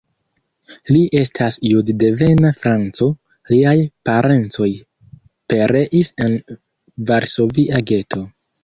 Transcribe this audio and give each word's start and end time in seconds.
Li 0.95 1.01
estas 1.19 1.57
jud-devena 1.71 2.51
franco, 2.63 3.09
liaj 3.53 3.77
parencoj 4.11 4.71
pereis 5.55 6.15
en 6.27 6.39
Varsovia 7.13 7.89
geto. 7.95 8.31